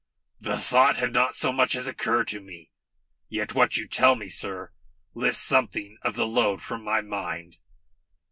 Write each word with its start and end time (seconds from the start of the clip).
"The 0.39 0.57
thought 0.57 0.95
had 0.95 1.13
not 1.13 1.35
so 1.35 1.53
much 1.53 1.75
as 1.75 1.85
occurred 1.85 2.27
to 2.29 2.41
me. 2.41 2.71
Yet 3.29 3.53
what 3.53 3.77
you 3.77 3.87
tell 3.87 4.15
me, 4.15 4.29
sir, 4.29 4.73
lifts 5.13 5.43
something 5.43 5.99
of 6.01 6.15
the 6.15 6.25
load 6.25 6.59
from 6.59 6.83
my 6.83 7.01
mind." 7.01 7.57